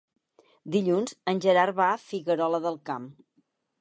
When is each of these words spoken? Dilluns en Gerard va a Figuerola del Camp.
Dilluns 0.75 1.13
en 1.33 1.41
Gerard 1.47 1.77
va 1.81 1.91
a 1.91 2.01
Figuerola 2.07 2.63
del 2.65 2.81
Camp. 2.93 3.07